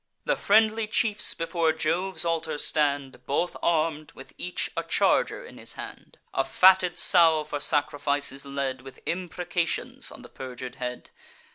The 0.25 0.35
friendly 0.35 0.87
chiefs 0.87 1.35
before 1.35 1.71
Jove's 1.73 2.25
altar 2.25 2.57
stand, 2.57 3.23
Both 3.27 3.55
arm'd, 3.61 4.11
with 4.13 4.33
each 4.35 4.67
a 4.75 4.81
charger 4.83 5.45
in 5.45 5.59
his 5.59 5.75
hand: 5.75 6.17
A 6.33 6.43
fatted 6.43 6.97
sow 6.97 7.43
for 7.43 7.59
sacrifice 7.59 8.31
is 8.31 8.43
led, 8.43 8.81
With 8.81 8.97
imprecations 9.05 10.11
on 10.11 10.23
the 10.23 10.29
perjur'd 10.29 10.77
head. 10.77 11.11